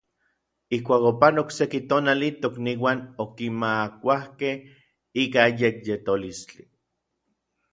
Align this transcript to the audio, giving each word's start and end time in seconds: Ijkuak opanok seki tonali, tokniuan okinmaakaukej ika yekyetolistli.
Ijkuak 0.75 1.03
opanok 1.11 1.49
seki 1.57 1.79
tonali, 1.89 2.27
tokniuan 2.41 2.99
okinmaakaukej 3.23 4.55
ika 5.23 5.41
yekyetolistli. 5.59 6.63